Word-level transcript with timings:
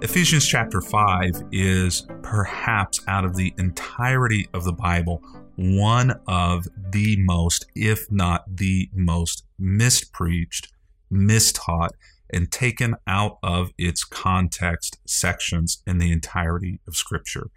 Ephesians 0.00 0.46
chapter 0.46 0.80
5 0.80 1.48
is 1.52 2.06
perhaps 2.22 3.00
out 3.06 3.26
of 3.26 3.36
the 3.36 3.52
entirety 3.58 4.48
of 4.54 4.64
the 4.64 4.72
Bible 4.72 5.22
one 5.56 6.18
of 6.26 6.66
the 6.90 7.16
most, 7.18 7.66
if 7.74 8.10
not 8.10 8.44
the 8.48 8.88
most, 8.94 9.44
mispreached, 9.58 10.72
mistaught, 11.12 11.90
and 12.32 12.50
taken 12.50 12.96
out 13.06 13.38
of 13.42 13.70
its 13.76 14.04
context 14.04 14.98
sections 15.06 15.82
in 15.86 15.98
the 15.98 16.12
entirety 16.12 16.80
of 16.86 16.96
Scripture. 16.96 17.48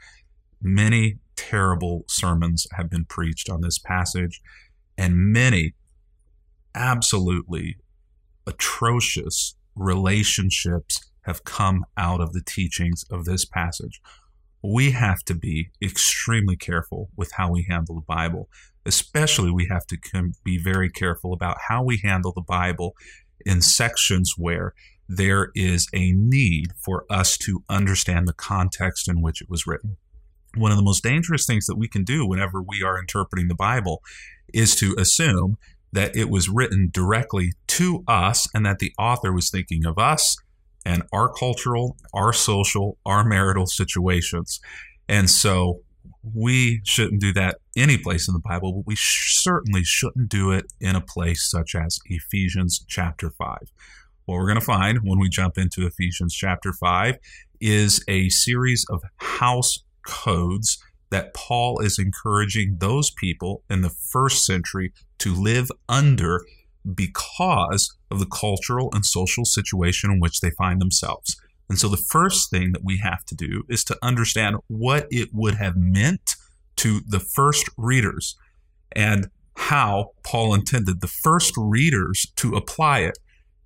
Many 0.61 1.19
terrible 1.35 2.05
sermons 2.07 2.67
have 2.73 2.89
been 2.89 3.05
preached 3.05 3.49
on 3.49 3.61
this 3.61 3.77
passage, 3.79 4.41
and 4.97 5.15
many 5.15 5.73
absolutely 6.73 7.77
atrocious 8.47 9.55
relationships 9.75 11.09
have 11.21 11.43
come 11.43 11.85
out 11.97 12.21
of 12.21 12.33
the 12.33 12.43
teachings 12.45 13.03
of 13.09 13.25
this 13.25 13.45
passage 13.45 14.01
we 14.73 14.91
have 14.91 15.23
to 15.23 15.35
be 15.35 15.69
extremely 15.83 16.55
careful 16.55 17.09
with 17.15 17.31
how 17.33 17.51
we 17.51 17.65
handle 17.69 17.95
the 17.95 18.01
Bible. 18.01 18.49
Especially, 18.85 19.51
we 19.51 19.67
have 19.69 19.85
to 19.87 19.97
be 20.43 20.57
very 20.57 20.89
careful 20.89 21.33
about 21.33 21.57
how 21.67 21.83
we 21.83 21.97
handle 21.97 22.31
the 22.33 22.41
Bible 22.41 22.95
in 23.45 23.61
sections 23.61 24.33
where 24.37 24.73
there 25.07 25.51
is 25.55 25.87
a 25.93 26.11
need 26.11 26.73
for 26.83 27.05
us 27.09 27.37
to 27.37 27.63
understand 27.69 28.27
the 28.27 28.33
context 28.33 29.07
in 29.07 29.21
which 29.21 29.41
it 29.41 29.49
was 29.49 29.67
written. 29.67 29.97
One 30.55 30.71
of 30.71 30.77
the 30.77 30.83
most 30.83 31.03
dangerous 31.03 31.45
things 31.45 31.65
that 31.67 31.77
we 31.77 31.87
can 31.87 32.03
do 32.03 32.25
whenever 32.25 32.61
we 32.61 32.81
are 32.81 32.99
interpreting 32.99 33.47
the 33.47 33.55
Bible 33.55 34.01
is 34.53 34.75
to 34.75 34.95
assume 34.97 35.57
that 35.91 36.15
it 36.15 36.29
was 36.29 36.49
written 36.49 36.89
directly 36.91 37.53
to 37.67 38.03
us 38.07 38.47
and 38.53 38.65
that 38.65 38.79
the 38.79 38.93
author 38.97 39.31
was 39.31 39.49
thinking 39.49 39.85
of 39.85 39.97
us 39.97 40.37
and 40.85 41.03
our 41.11 41.29
cultural, 41.29 41.97
our 42.13 42.33
social, 42.33 42.97
our 43.05 43.23
marital 43.23 43.65
situations. 43.65 44.59
And 45.07 45.29
so 45.29 45.81
we 46.33 46.81
shouldn't 46.83 47.21
do 47.21 47.33
that 47.33 47.57
any 47.75 47.97
place 47.97 48.27
in 48.27 48.33
the 48.33 48.39
Bible, 48.39 48.73
but 48.73 48.87
we 48.87 48.95
certainly 48.97 49.83
shouldn't 49.83 50.29
do 50.29 50.51
it 50.51 50.65
in 50.79 50.95
a 50.95 51.01
place 51.01 51.49
such 51.49 51.75
as 51.75 51.99
Ephesians 52.05 52.83
chapter 52.87 53.29
5. 53.29 53.57
What 54.25 54.35
we're 54.35 54.47
going 54.47 54.59
to 54.59 54.65
find 54.65 54.99
when 55.03 55.19
we 55.19 55.29
jump 55.29 55.57
into 55.57 55.85
Ephesians 55.85 56.33
chapter 56.33 56.73
5 56.73 57.17
is 57.61 58.03
a 58.07 58.29
series 58.29 58.85
of 58.89 59.03
house 59.17 59.79
codes 60.05 60.81
that 61.11 61.33
Paul 61.33 61.79
is 61.79 61.99
encouraging 61.99 62.77
those 62.79 63.11
people 63.11 63.63
in 63.69 63.81
the 63.81 63.89
first 63.89 64.45
century 64.45 64.91
to 65.19 65.33
live 65.33 65.71
under 65.87 66.43
because 66.93 67.95
of 68.11 68.19
the 68.19 68.25
cultural 68.25 68.89
and 68.93 69.05
social 69.05 69.45
situation 69.45 70.11
in 70.11 70.19
which 70.19 70.41
they 70.41 70.51
find 70.51 70.81
themselves. 70.81 71.35
And 71.69 71.79
so 71.79 71.87
the 71.87 71.97
first 71.97 72.49
thing 72.49 72.71
that 72.73 72.83
we 72.83 72.97
have 72.97 73.25
to 73.25 73.35
do 73.35 73.63
is 73.69 73.83
to 73.85 73.97
understand 74.01 74.57
what 74.67 75.07
it 75.09 75.29
would 75.33 75.55
have 75.55 75.75
meant 75.75 76.35
to 76.77 77.01
the 77.07 77.19
first 77.19 77.69
readers 77.77 78.35
and 78.91 79.29
how 79.57 80.11
Paul 80.23 80.53
intended 80.53 81.01
the 81.01 81.07
first 81.07 81.53
readers 81.57 82.27
to 82.35 82.55
apply 82.55 82.99
it. 82.99 83.17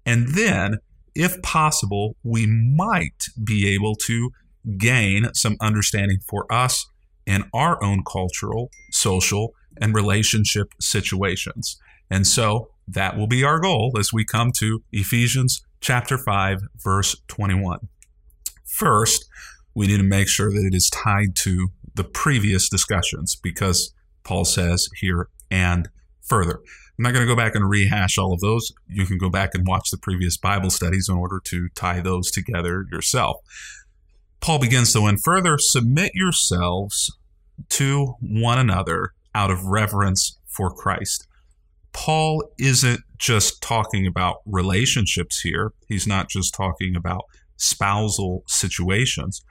And 0.05 0.29
then, 0.29 0.77
if 1.15 1.41
possible, 1.41 2.15
we 2.23 2.45
might 2.45 3.25
be 3.43 3.73
able 3.73 3.95
to 3.95 4.31
gain 4.77 5.33
some 5.33 5.57
understanding 5.59 6.19
for 6.27 6.51
us 6.51 6.87
in 7.25 7.43
our 7.53 7.83
own 7.83 8.03
cultural, 8.03 8.69
social, 8.91 9.53
and 9.77 9.93
relationship 9.93 10.73
situations. 10.79 11.77
And 12.09 12.25
so 12.25 12.69
that 12.87 13.17
will 13.17 13.27
be 13.27 13.43
our 13.43 13.59
goal 13.59 13.95
as 13.99 14.11
we 14.11 14.25
come 14.25 14.51
to 14.57 14.83
Ephesians 14.91 15.61
chapter 15.81 16.17
5, 16.17 16.61
verse 16.77 17.15
21. 17.27 17.87
First, 18.65 19.25
we 19.73 19.87
need 19.87 19.97
to 19.97 20.03
make 20.03 20.27
sure 20.27 20.51
that 20.51 20.65
it 20.65 20.75
is 20.75 20.89
tied 20.89 21.35
to 21.37 21.69
the 21.95 22.03
previous 22.03 22.69
discussions 22.69 23.35
because 23.35 23.93
Paul 24.23 24.45
says 24.45 24.89
here 24.99 25.29
and 25.49 25.89
further. 26.21 26.61
I'm 26.99 27.03
not 27.03 27.13
going 27.13 27.25
to 27.25 27.33
go 27.33 27.35
back 27.35 27.55
and 27.55 27.69
rehash 27.69 28.17
all 28.17 28.33
of 28.33 28.41
those. 28.41 28.71
You 28.87 29.05
can 29.05 29.17
go 29.17 29.29
back 29.29 29.51
and 29.53 29.65
watch 29.65 29.89
the 29.89 29.97
previous 29.97 30.35
Bible 30.35 30.69
studies 30.69 31.07
in 31.09 31.15
order 31.15 31.39
to 31.45 31.69
tie 31.69 32.01
those 32.01 32.29
together 32.29 32.85
yourself. 32.91 33.37
Paul 34.41 34.59
begins 34.59 34.93
though, 34.93 35.07
and 35.07 35.21
further, 35.23 35.57
submit 35.57 36.11
yourselves 36.13 37.17
to 37.69 38.15
one 38.19 38.59
another 38.59 39.13
out 39.33 39.51
of 39.51 39.65
reverence 39.65 40.37
for 40.45 40.69
Christ. 40.71 41.25
Paul 41.93 42.43
isn't 42.57 43.01
just 43.17 43.61
talking 43.61 44.07
about 44.07 44.37
relationships 44.45 45.41
here, 45.41 45.73
he's 45.87 46.07
not 46.07 46.29
just 46.29 46.53
talking 46.53 46.95
about 46.95 47.23
spousal 47.57 48.43
situations. 48.47 49.41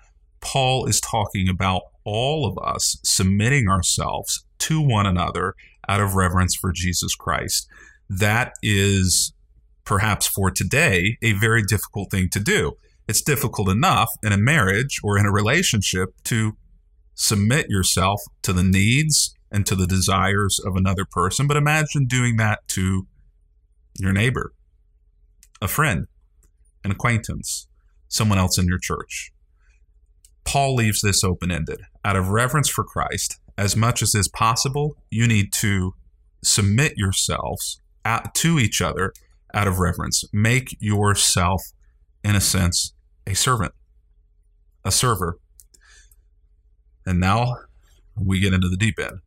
Paul 0.41 0.87
is 0.87 1.00
talking 1.00 1.49
about 1.49 1.82
all 2.04 2.47
of 2.47 2.56
us 2.65 2.97
submitting 3.04 3.69
ourselves 3.69 4.44
to 4.59 4.81
one 4.81 5.06
another 5.06 5.54
out 5.88 6.00
of 6.00 6.15
reverence 6.15 6.54
for 6.54 6.72
Jesus 6.72 7.15
Christ. 7.15 7.69
That 8.09 8.53
is 8.62 9.32
perhaps 9.84 10.26
for 10.26 10.50
today 10.50 11.19
a 11.22 11.32
very 11.32 11.62
difficult 11.62 12.10
thing 12.10 12.28
to 12.31 12.41
do. 12.41 12.72
It's 13.09 13.22
difficult 13.22 13.69
enough 13.69 14.09
in 14.22 14.32
a 14.32 14.38
marriage 14.38 15.00
or 15.03 15.19
in 15.19 15.26
a 15.26 15.32
relationship 15.32 16.10
to 16.25 16.56
submit 17.15 17.66
yourself 17.69 18.20
to 18.43 18.53
the 18.53 18.62
needs 18.62 19.34
and 19.50 19.66
to 19.66 19.75
the 19.75 19.86
desires 19.86 20.59
of 20.64 20.76
another 20.76 21.04
person. 21.10 21.47
But 21.47 21.56
imagine 21.56 22.06
doing 22.06 22.36
that 22.36 22.66
to 22.69 23.06
your 23.98 24.12
neighbor, 24.12 24.53
a 25.60 25.69
friend, 25.69 26.06
an 26.84 26.91
acquaintance, 26.91 27.66
someone 28.08 28.38
else 28.38 28.58
in 28.58 28.66
your 28.66 28.78
church. 28.78 29.32
Paul 30.44 30.75
leaves 30.75 31.03
this 31.03 31.22
open 31.25 31.50
ended. 31.50 31.81
Out 32.04 32.16
of 32.16 32.28
reverence 32.28 32.69
for 32.69 32.84
Christ, 32.84 33.38
as 33.58 33.76
much 33.76 34.03
as 34.03 34.14
is 34.14 34.28
possible, 34.28 34.97
you 35.10 35.26
need 35.26 35.53
to 35.54 35.94
submit 36.42 36.94
yourselves 36.97 37.81
to 38.34 38.58
each 38.58 38.81
other 38.81 39.12
out 39.53 39.66
of 39.66 39.78
reverence. 39.78 40.25
Make 40.32 40.76
yourself, 40.81 41.62
in 42.25 42.34
a 42.34 42.41
sense, 42.41 42.94
a 43.26 43.34
servant, 43.34 43.72
a 44.84 44.91
server. 44.91 45.38
And 47.04 47.20
now 47.20 47.56
we 48.16 48.41
get 48.41 48.54
into 48.54 48.69
the 48.69 48.76
deep 48.76 48.98
end. 48.98 49.20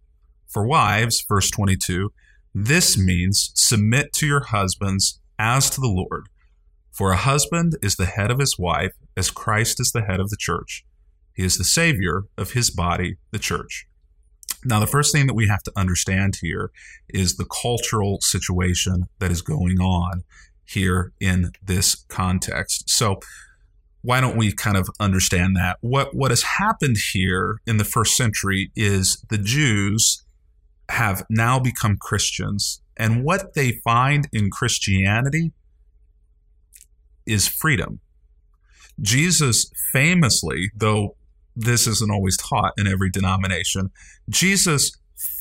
For 0.51 0.67
wives, 0.67 1.23
verse 1.27 1.49
22, 1.49 2.11
this 2.53 2.97
means 2.97 3.51
submit 3.55 4.11
to 4.13 4.27
your 4.27 4.43
husbands 4.43 5.21
as 5.39 5.69
to 5.71 5.81
the 5.81 5.87
Lord. 5.87 6.27
For 6.91 7.11
a 7.11 7.17
husband 7.17 7.77
is 7.81 7.95
the 7.95 8.05
head 8.05 8.29
of 8.29 8.39
his 8.39 8.59
wife, 8.59 8.91
as 9.15 9.31
Christ 9.31 9.79
is 9.79 9.91
the 9.91 10.01
head 10.01 10.19
of 10.19 10.29
the 10.29 10.37
church. 10.37 10.85
He 11.33 11.43
is 11.43 11.57
the 11.57 11.63
Savior 11.63 12.23
of 12.37 12.51
his 12.51 12.69
body, 12.69 13.15
the 13.31 13.39
church. 13.39 13.87
Now, 14.65 14.79
the 14.79 14.87
first 14.87 15.13
thing 15.13 15.25
that 15.27 15.33
we 15.33 15.47
have 15.47 15.63
to 15.63 15.71
understand 15.75 16.37
here 16.41 16.69
is 17.09 17.37
the 17.37 17.45
cultural 17.45 18.19
situation 18.21 19.05
that 19.19 19.31
is 19.31 19.41
going 19.41 19.79
on 19.79 20.23
here 20.65 21.13
in 21.19 21.51
this 21.63 21.95
context. 22.09 22.89
So, 22.89 23.19
why 24.03 24.19
don't 24.19 24.37
we 24.37 24.51
kind 24.51 24.77
of 24.77 24.89
understand 24.99 25.55
that? 25.55 25.77
What 25.81 26.15
what 26.15 26.31
has 26.31 26.43
happened 26.43 26.97
here 27.13 27.61
in 27.65 27.77
the 27.77 27.85
first 27.85 28.17
century 28.17 28.71
is 28.75 29.23
the 29.29 29.37
Jews 29.37 30.23
have 30.91 31.23
now 31.29 31.57
become 31.57 31.97
Christians. 31.97 32.81
And 32.97 33.23
what 33.23 33.53
they 33.53 33.79
find 33.83 34.27
in 34.33 34.51
Christianity 34.51 35.53
is 37.25 37.47
freedom. 37.47 38.01
Jesus 38.99 39.71
famously, 39.93 40.69
though 40.75 41.15
this 41.55 41.87
isn't 41.87 42.11
always 42.11 42.37
taught 42.37 42.73
in 42.77 42.87
every 42.87 43.09
denomination, 43.09 43.89
Jesus 44.29 44.91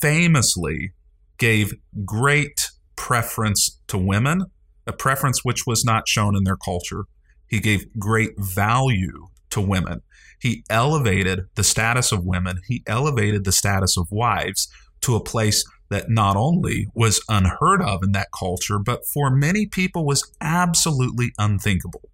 famously 0.00 0.92
gave 1.36 1.74
great 2.04 2.70
preference 2.96 3.80
to 3.88 3.98
women, 3.98 4.44
a 4.86 4.92
preference 4.92 5.44
which 5.44 5.66
was 5.66 5.84
not 5.84 6.06
shown 6.06 6.36
in 6.36 6.44
their 6.44 6.56
culture. 6.56 7.04
He 7.48 7.58
gave 7.58 7.86
great 7.98 8.30
value 8.38 9.26
to 9.50 9.60
women. 9.60 10.02
He 10.40 10.62
elevated 10.70 11.40
the 11.56 11.64
status 11.64 12.12
of 12.12 12.24
women, 12.24 12.60
he 12.68 12.84
elevated 12.86 13.44
the 13.44 13.52
status 13.52 13.96
of 13.96 14.06
wives 14.12 14.68
to 15.02 15.16
a 15.16 15.22
place 15.22 15.64
that 15.88 16.08
not 16.08 16.36
only 16.36 16.86
was 16.94 17.20
unheard 17.28 17.82
of 17.82 18.02
in 18.02 18.12
that 18.12 18.28
culture, 18.36 18.78
but 18.78 19.06
for 19.06 19.30
many 19.30 19.66
people 19.66 20.06
was 20.06 20.30
absolutely 20.40 21.32
unthinkable. 21.38 22.10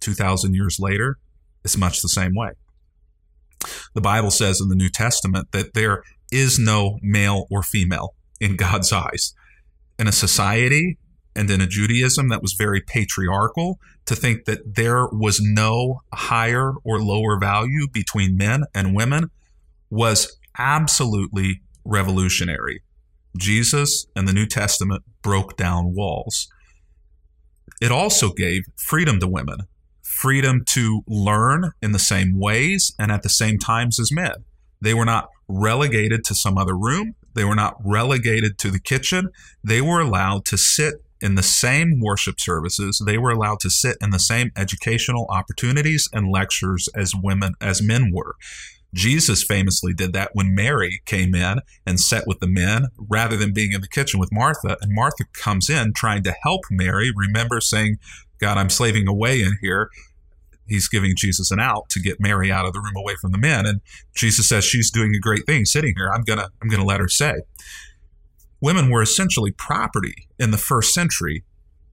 2,000 0.00 0.54
years 0.54 0.78
later, 0.80 1.18
it's 1.64 1.76
much 1.76 2.00
the 2.00 2.08
same 2.08 2.34
way. 2.34 2.50
The 3.94 4.00
Bible 4.00 4.30
says 4.30 4.60
in 4.60 4.68
the 4.68 4.74
New 4.74 4.88
Testament 4.88 5.52
that 5.52 5.74
there 5.74 6.02
is 6.30 6.58
no 6.58 6.98
male 7.02 7.46
or 7.50 7.62
female 7.62 8.14
in 8.40 8.56
God's 8.56 8.92
eyes. 8.92 9.34
In 9.98 10.06
a 10.06 10.12
society 10.12 10.98
and 11.34 11.50
in 11.50 11.60
a 11.60 11.66
Judaism 11.66 12.28
that 12.28 12.42
was 12.42 12.54
very 12.56 12.80
patriarchal, 12.80 13.78
to 14.06 14.14
think 14.14 14.44
that 14.44 14.76
there 14.76 15.06
was 15.10 15.40
no 15.40 16.02
higher 16.14 16.72
or 16.84 17.00
lower 17.00 17.38
value 17.38 17.88
between 17.92 18.36
men 18.36 18.64
and 18.74 18.94
women 18.94 19.30
was 19.90 20.38
absolutely 20.58 21.62
revolutionary. 21.84 22.82
Jesus 23.36 24.06
and 24.16 24.26
the 24.26 24.32
New 24.32 24.46
Testament 24.46 25.02
broke 25.22 25.56
down 25.56 25.94
walls. 25.94 26.48
It 27.80 27.92
also 27.92 28.32
gave 28.32 28.62
freedom 28.76 29.20
to 29.20 29.28
women, 29.28 29.58
freedom 30.02 30.64
to 30.70 31.02
learn 31.06 31.72
in 31.82 31.92
the 31.92 31.98
same 31.98 32.38
ways 32.38 32.94
and 32.98 33.12
at 33.12 33.22
the 33.22 33.28
same 33.28 33.58
times 33.58 34.00
as 34.00 34.10
men. 34.10 34.44
They 34.80 34.94
were 34.94 35.04
not 35.04 35.28
relegated 35.48 36.24
to 36.24 36.34
some 36.34 36.56
other 36.56 36.76
room. 36.76 37.14
They 37.34 37.44
were 37.44 37.54
not 37.54 37.76
relegated 37.84 38.58
to 38.58 38.70
the 38.70 38.80
kitchen. 38.80 39.28
They 39.62 39.82
were 39.82 40.00
allowed 40.00 40.44
to 40.46 40.56
sit 40.56 40.94
in 41.20 41.34
the 41.34 41.42
same 41.42 42.00
worship 42.00 42.40
services. 42.40 43.02
They 43.04 43.18
were 43.18 43.30
allowed 43.30 43.60
to 43.60 43.70
sit 43.70 43.96
in 44.00 44.10
the 44.10 44.18
same 44.18 44.50
educational 44.56 45.26
opportunities 45.28 46.08
and 46.12 46.30
lectures 46.30 46.88
as 46.94 47.12
women 47.14 47.54
as 47.60 47.82
men 47.82 48.10
were. 48.12 48.36
Jesus 48.96 49.44
famously 49.44 49.92
did 49.92 50.14
that 50.14 50.30
when 50.32 50.54
Mary 50.54 51.02
came 51.04 51.34
in 51.34 51.60
and 51.86 52.00
sat 52.00 52.26
with 52.26 52.40
the 52.40 52.46
men 52.46 52.86
rather 52.96 53.36
than 53.36 53.52
being 53.52 53.72
in 53.72 53.82
the 53.82 53.88
kitchen 53.88 54.18
with 54.18 54.32
Martha. 54.32 54.78
And 54.80 54.94
Martha 54.94 55.24
comes 55.34 55.68
in 55.68 55.92
trying 55.92 56.22
to 56.22 56.34
help 56.42 56.62
Mary. 56.70 57.12
Remember 57.14 57.60
saying, 57.60 57.98
God, 58.40 58.56
I'm 58.56 58.70
slaving 58.70 59.06
away 59.06 59.42
in 59.42 59.58
here. 59.60 59.90
He's 60.66 60.88
giving 60.88 61.12
Jesus 61.14 61.50
an 61.50 61.60
out 61.60 61.90
to 61.90 62.00
get 62.00 62.20
Mary 62.20 62.50
out 62.50 62.64
of 62.64 62.72
the 62.72 62.80
room 62.80 62.96
away 62.96 63.16
from 63.20 63.32
the 63.32 63.38
men. 63.38 63.66
And 63.66 63.82
Jesus 64.14 64.48
says, 64.48 64.64
She's 64.64 64.90
doing 64.90 65.14
a 65.14 65.20
great 65.20 65.44
thing 65.44 65.66
sitting 65.66 65.92
here. 65.94 66.10
I'm 66.10 66.22
gonna, 66.22 66.48
I'm 66.62 66.68
gonna 66.68 66.84
let 66.84 67.00
her 67.00 67.08
say. 67.08 67.34
Women 68.62 68.88
were 68.88 69.02
essentially 69.02 69.52
property 69.52 70.26
in 70.38 70.52
the 70.52 70.58
first 70.58 70.94
century 70.94 71.44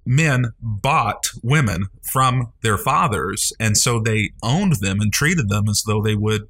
men 0.05 0.45
bought 0.59 1.27
women 1.41 1.85
from 2.11 2.51
their 2.61 2.77
fathers 2.77 3.53
and 3.57 3.77
so 3.77 4.01
they 4.01 4.31
owned 4.43 4.73
them 4.81 4.99
and 4.99 5.13
treated 5.13 5.47
them 5.47 5.63
as 5.69 5.81
though 5.87 6.01
they 6.01 6.13
would 6.13 6.49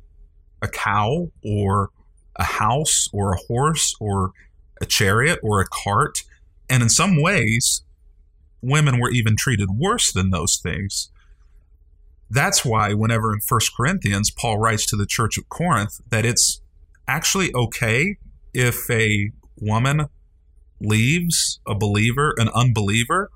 a 0.64 0.68
cow 0.68 1.30
or 1.44 1.90
a 2.38 2.44
house 2.44 3.08
or 3.14 3.34
a 3.34 3.38
horse 3.48 3.94
or 4.00 4.32
a 4.82 4.86
chariot 4.86 5.40
or 5.44 5.60
a 5.60 5.68
cart. 5.68 6.24
And 6.70 6.82
in 6.82 6.90
some 6.90 7.22
ways, 7.22 7.84
women 8.62 9.00
were 9.00 9.12
even 9.12 9.36
treated 9.38 9.70
worse 9.78 10.12
than 10.12 10.32
those 10.32 10.60
things. 10.64 11.12
That's 12.30 12.66
why, 12.66 12.94
whenever 12.94 13.32
in 13.34 13.42
First 13.42 13.76
Corinthians, 13.78 14.32
Paul 14.32 14.58
writes 14.58 14.88
to 14.88 14.96
the 14.96 15.06
church 15.06 15.38
of 15.38 15.50
Corinth 15.50 16.02
that 16.10 16.26
it's 16.26 16.62
actually 17.08 17.54
okay 17.54 18.18
if 18.54 18.90
a 18.90 19.32
woman 19.58 20.08
leaves 20.80 21.60
a 21.68 21.76
believer, 21.76 22.34
an 22.38 22.50
unbeliever. 22.50 23.30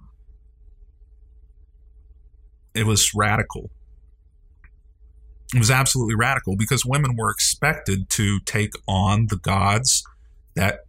It 2.73 2.85
was 2.85 3.13
radical 3.13 3.69
it 5.53 5.59
was 5.59 5.71
absolutely 5.71 6.15
radical 6.15 6.55
because 6.55 6.85
women 6.85 7.15
were 7.15 7.31
expected 7.31 8.09
to 8.11 8.39
take 8.41 8.71
on 8.87 9.27
the 9.29 9.37
gods 9.37 10.03
that 10.55 10.81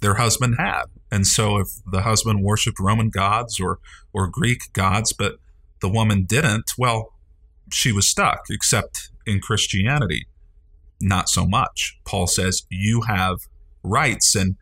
their 0.00 0.14
husband 0.14 0.56
had. 0.58 0.84
And 1.10 1.26
so 1.26 1.58
if 1.58 1.68
the 1.90 2.02
husband 2.02 2.42
worshiped 2.42 2.80
Roman 2.80 3.10
gods 3.10 3.60
or 3.60 3.78
or 4.12 4.26
Greek 4.26 4.72
gods 4.72 5.12
but 5.12 5.36
the 5.80 5.88
woman 5.88 6.24
didn't, 6.24 6.72
well, 6.78 7.12
she 7.70 7.92
was 7.92 8.08
stuck 8.08 8.44
except 8.50 9.10
in 9.26 9.40
Christianity 9.40 10.26
not 11.00 11.28
so 11.28 11.46
much. 11.46 11.98
Paul 12.04 12.26
says 12.26 12.62
you 12.70 13.02
have 13.02 13.38
rights 13.82 14.34
and 14.34 14.56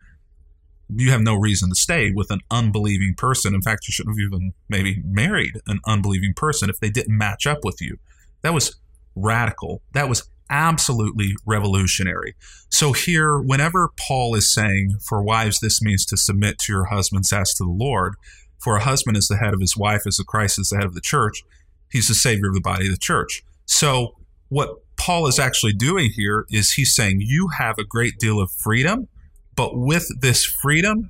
you 0.89 1.11
have 1.11 1.21
no 1.21 1.35
reason 1.35 1.69
to 1.69 1.75
stay 1.75 2.11
with 2.13 2.29
an 2.29 2.41
unbelieving 2.51 3.15
person. 3.17 3.55
In 3.55 3.61
fact, 3.61 3.87
you 3.87 3.91
shouldn't 3.91 4.19
have 4.19 4.27
even 4.27 4.53
maybe 4.69 5.01
married 5.05 5.61
an 5.65 5.79
unbelieving 5.87 6.33
person 6.35 6.69
if 6.69 6.79
they 6.79 6.89
didn't 6.89 7.17
match 7.17 7.47
up 7.47 7.59
with 7.63 7.81
you. 7.81 7.97
That 8.41 8.53
was 8.53 8.75
radical. 9.15 9.81
That 9.93 10.09
was 10.09 10.29
absolutely 10.49 11.35
revolutionary. 11.45 12.35
So, 12.69 12.93
here, 12.93 13.39
whenever 13.39 13.89
Paul 14.07 14.35
is 14.35 14.53
saying, 14.53 14.97
for 15.07 15.23
wives, 15.23 15.59
this 15.59 15.81
means 15.81 16.05
to 16.07 16.17
submit 16.17 16.59
to 16.59 16.73
your 16.73 16.85
husbands 16.85 17.31
as 17.31 17.53
to 17.55 17.63
the 17.63 17.71
Lord, 17.71 18.15
for 18.59 18.77
a 18.77 18.83
husband 18.83 19.17
is 19.17 19.27
the 19.27 19.37
head 19.37 19.53
of 19.53 19.59
his 19.59 19.75
wife, 19.75 20.03
as 20.07 20.17
the 20.17 20.23
Christ 20.23 20.59
is 20.59 20.69
the 20.69 20.77
head 20.77 20.85
of 20.85 20.93
the 20.93 21.01
church, 21.01 21.43
he's 21.91 22.07
the 22.07 22.13
savior 22.13 22.47
of 22.47 22.53
the 22.53 22.61
body 22.61 22.85
of 22.85 22.91
the 22.91 22.97
church. 22.97 23.43
So, 23.65 24.15
what 24.49 24.69
Paul 24.97 25.27
is 25.27 25.39
actually 25.39 25.73
doing 25.73 26.11
here 26.15 26.45
is 26.49 26.71
he's 26.71 26.93
saying, 26.95 27.21
you 27.21 27.49
have 27.57 27.77
a 27.77 27.83
great 27.83 28.17
deal 28.19 28.39
of 28.39 28.51
freedom, 28.51 29.07
but 29.55 29.71
with 29.75 30.07
this 30.21 30.45
freedom, 30.45 31.09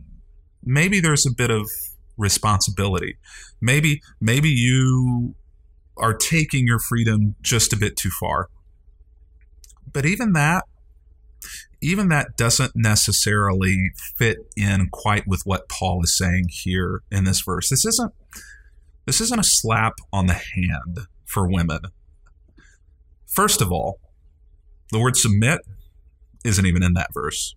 maybe 0.63 0.99
there's 0.99 1.25
a 1.25 1.31
bit 1.31 1.51
of 1.51 1.69
responsibility. 2.17 3.17
Maybe, 3.61 4.01
maybe 4.19 4.49
you 4.49 5.35
are 5.97 6.13
taking 6.13 6.67
your 6.67 6.79
freedom 6.79 7.35
just 7.41 7.73
a 7.73 7.77
bit 7.77 7.95
too 7.95 8.09
far. 8.19 8.49
But 9.91 10.05
even 10.05 10.33
that, 10.33 10.65
even 11.81 12.09
that 12.09 12.37
doesn't 12.37 12.75
necessarily 12.75 13.91
fit 14.17 14.37
in 14.55 14.87
quite 14.91 15.27
with 15.27 15.41
what 15.45 15.69
Paul 15.69 16.01
is 16.03 16.17
saying 16.17 16.47
here 16.49 17.03
in 17.11 17.25
this 17.25 17.41
verse. 17.41 17.69
This 17.69 17.85
isn't 17.85 18.13
this 19.05 19.19
isn't 19.19 19.39
a 19.39 19.43
slap 19.43 19.95
on 20.13 20.27
the 20.27 20.33
hand 20.33 21.07
for 21.25 21.47
women. 21.47 21.79
First 23.27 23.61
of 23.61 23.71
all, 23.71 23.99
the 24.91 24.99
word 24.99 25.17
submit 25.17 25.59
isn't 26.45 26.65
even 26.65 26.83
in 26.83 26.93
that 26.93 27.13
verse. 27.13 27.55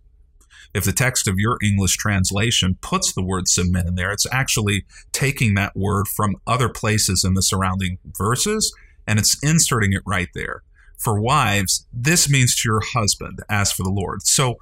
If 0.75 0.85
the 0.85 0.93
text 0.93 1.27
of 1.29 1.39
your 1.39 1.59
English 1.63 1.97
translation 1.97 2.79
puts 2.81 3.13
the 3.13 3.25
word 3.25 3.49
submit 3.49 3.87
in 3.87 3.95
there, 3.95 4.13
it's 4.13 4.27
actually 4.33 4.85
taking 5.13 5.55
that 5.55 5.77
word 5.77 6.07
from 6.09 6.37
other 6.47 6.69
places 6.69 7.25
in 7.25 7.35
the 7.35 7.43
surrounding 7.43 7.99
verses 8.05 8.75
and 9.07 9.19
it's 9.19 9.39
inserting 9.43 9.93
it 9.93 10.03
right 10.07 10.29
there. 10.35 10.63
For 10.99 11.21
wives, 11.21 11.87
this 11.93 12.29
means 12.29 12.57
to 12.57 12.69
your 12.69 12.81
husband, 12.81 13.41
as 13.49 13.71
for 13.71 13.83
the 13.83 13.91
Lord. 13.91 14.23
So, 14.23 14.57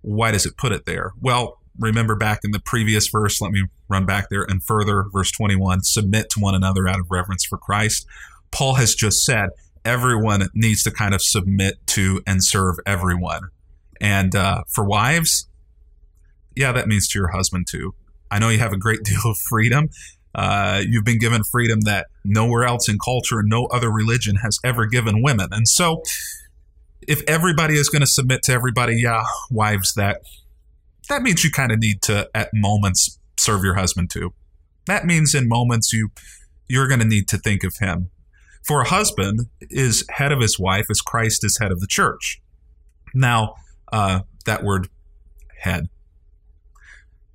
why 0.00 0.32
does 0.32 0.46
it 0.46 0.56
put 0.56 0.72
it 0.72 0.86
there? 0.86 1.12
Well, 1.20 1.58
remember 1.78 2.14
back 2.14 2.40
in 2.44 2.50
the 2.50 2.60
previous 2.60 3.08
verse, 3.08 3.40
let 3.40 3.52
me 3.52 3.64
run 3.88 4.06
back 4.06 4.28
there 4.30 4.44
and 4.48 4.62
further, 4.62 5.04
verse 5.12 5.30
21 5.30 5.82
submit 5.82 6.30
to 6.30 6.40
one 6.40 6.54
another 6.54 6.88
out 6.88 6.98
of 6.98 7.06
reverence 7.10 7.44
for 7.44 7.58
Christ. 7.58 8.06
Paul 8.50 8.74
has 8.74 8.94
just 8.94 9.24
said 9.24 9.48
everyone 9.84 10.48
needs 10.54 10.82
to 10.84 10.90
kind 10.90 11.14
of 11.14 11.20
submit 11.22 11.74
to 11.88 12.22
and 12.26 12.42
serve 12.42 12.76
everyone. 12.86 13.48
And 14.00 14.34
uh, 14.34 14.62
for 14.72 14.84
wives, 14.84 15.48
yeah, 16.56 16.72
that 16.72 16.86
means 16.86 17.08
to 17.08 17.18
your 17.18 17.28
husband 17.28 17.66
too. 17.70 17.94
I 18.30 18.38
know 18.38 18.48
you 18.48 18.58
have 18.58 18.72
a 18.72 18.78
great 18.78 19.02
deal 19.04 19.22
of 19.24 19.36
freedom. 19.48 19.88
Uh, 20.34 20.82
you've 20.88 21.04
been 21.04 21.18
given 21.18 21.42
freedom 21.44 21.82
that 21.82 22.06
nowhere 22.24 22.64
else 22.64 22.88
in 22.88 22.98
culture 22.98 23.42
no 23.44 23.66
other 23.66 23.90
religion 23.90 24.36
has 24.36 24.58
ever 24.64 24.84
given 24.86 25.22
women. 25.22 25.48
And 25.52 25.68
so, 25.68 26.02
if 27.06 27.22
everybody 27.28 27.76
is 27.76 27.88
going 27.88 28.00
to 28.00 28.06
submit 28.06 28.42
to 28.44 28.52
everybody, 28.52 29.00
yeah, 29.00 29.22
wives, 29.50 29.94
that 29.94 30.22
that 31.08 31.22
means 31.22 31.44
you 31.44 31.50
kind 31.50 31.70
of 31.70 31.78
need 31.78 32.02
to, 32.02 32.28
at 32.34 32.48
moments, 32.52 33.18
serve 33.38 33.62
your 33.62 33.74
husband 33.74 34.10
too. 34.10 34.32
That 34.86 35.04
means 35.04 35.34
in 35.34 35.48
moments 35.48 35.92
you 35.92 36.10
you're 36.68 36.88
going 36.88 37.00
to 37.00 37.06
need 37.06 37.28
to 37.28 37.38
think 37.38 37.62
of 37.62 37.76
him. 37.78 38.10
For 38.66 38.80
a 38.80 38.88
husband 38.88 39.40
is 39.60 40.04
head 40.10 40.32
of 40.32 40.40
his 40.40 40.58
wife 40.58 40.86
as 40.90 41.00
Christ 41.00 41.44
is 41.44 41.58
head 41.60 41.70
of 41.70 41.80
the 41.80 41.86
church. 41.86 42.40
Now, 43.14 43.54
uh, 43.94 44.22
that 44.44 44.64
word 44.64 44.88
head. 45.60 45.88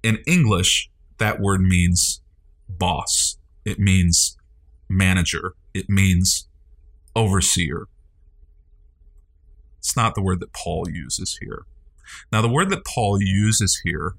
In 0.04 0.18
English, 0.28 0.90
that 1.18 1.40
word 1.40 1.62
means 1.62 2.22
boss, 2.68 3.38
it 3.64 3.80
means 3.80 4.36
manager, 4.90 5.54
it 5.74 5.90
means 5.90 6.50
overseer. 7.16 7.88
It's 9.78 9.96
not 9.96 10.16
the 10.16 10.22
word 10.22 10.42
that 10.42 10.52
Paul 10.52 10.90
uses 10.92 11.38
here. 11.40 11.64
Now, 12.30 12.42
the 12.42 12.50
word 12.50 12.70
that 12.72 12.86
Paul 12.86 13.22
uses 13.22 13.80
here 13.86 14.16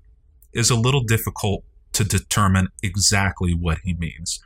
is 0.55 0.71
a 0.71 0.77
little 0.77 1.03
difficult 1.03 1.63
to 1.93 2.05
determine 2.05 2.69
exactly 2.83 3.53
what 3.53 3.79
he 3.85 3.93
means. 3.93 4.41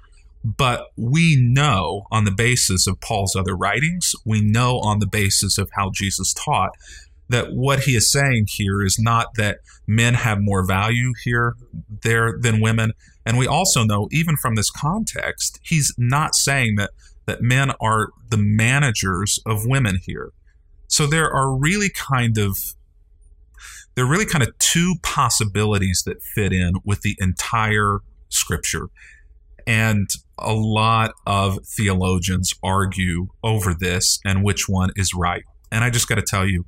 But 0.44 0.88
we 0.96 1.36
know 1.36 2.06
on 2.10 2.24
the 2.24 2.32
basis 2.32 2.86
of 2.86 3.00
Paul's 3.00 3.36
other 3.36 3.56
writings, 3.56 4.12
we 4.26 4.42
know 4.42 4.78
on 4.80 4.98
the 4.98 5.06
basis 5.06 5.56
of 5.56 5.70
how 5.74 5.90
Jesus 5.94 6.34
taught, 6.34 6.72
that 7.28 7.52
what 7.52 7.80
he 7.80 7.96
is 7.96 8.10
saying 8.12 8.46
here 8.48 8.82
is 8.82 8.98
not 8.98 9.28
that 9.36 9.58
men 9.86 10.14
have 10.14 10.38
more 10.40 10.66
value 10.66 11.12
here 11.24 11.54
there 12.02 12.38
than 12.40 12.60
women. 12.60 12.92
And 13.26 13.38
we 13.38 13.46
also 13.46 13.84
know, 13.84 14.08
even 14.10 14.36
from 14.36 14.54
this 14.54 14.70
context, 14.70 15.58
he's 15.62 15.94
not 15.96 16.34
saying 16.34 16.76
that 16.76 16.90
that 17.26 17.40
men 17.40 17.72
are 17.80 18.10
the 18.28 18.36
managers 18.36 19.38
of 19.46 19.66
women 19.66 19.98
here. 20.04 20.32
So 20.88 21.06
there 21.06 21.30
are 21.30 21.56
really 21.56 21.88
kind 21.88 22.36
of 22.36 22.58
there 23.94 24.04
are 24.04 24.08
really 24.08 24.26
kind 24.26 24.42
of 24.42 24.56
two 24.58 24.96
possibilities 25.02 26.02
that 26.04 26.20
fit 26.34 26.52
in 26.52 26.74
with 26.84 27.02
the 27.02 27.16
entire 27.20 28.00
scripture. 28.28 28.88
And 29.66 30.08
a 30.38 30.52
lot 30.52 31.12
of 31.26 31.60
theologians 31.64 32.52
argue 32.62 33.28
over 33.42 33.72
this 33.72 34.18
and 34.24 34.42
which 34.42 34.68
one 34.68 34.90
is 34.96 35.14
right. 35.14 35.44
And 35.70 35.84
I 35.84 35.90
just 35.90 36.08
got 36.08 36.16
to 36.16 36.22
tell 36.22 36.46
you, 36.46 36.66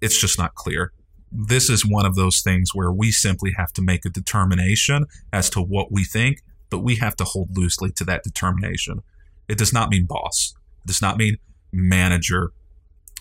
it's 0.00 0.18
just 0.18 0.38
not 0.38 0.54
clear. 0.54 0.92
This 1.30 1.68
is 1.68 1.84
one 1.84 2.06
of 2.06 2.14
those 2.14 2.40
things 2.40 2.70
where 2.74 2.90
we 2.90 3.10
simply 3.12 3.52
have 3.56 3.72
to 3.74 3.82
make 3.82 4.04
a 4.04 4.10
determination 4.10 5.04
as 5.32 5.50
to 5.50 5.60
what 5.60 5.92
we 5.92 6.04
think, 6.04 6.38
but 6.70 6.78
we 6.78 6.96
have 6.96 7.16
to 7.16 7.24
hold 7.24 7.56
loosely 7.56 7.90
to 7.92 8.04
that 8.04 8.22
determination. 8.22 9.02
It 9.48 9.58
does 9.58 9.72
not 9.72 9.90
mean 9.90 10.06
boss, 10.06 10.54
it 10.84 10.88
does 10.88 11.02
not 11.02 11.18
mean 11.18 11.36
manager, 11.72 12.52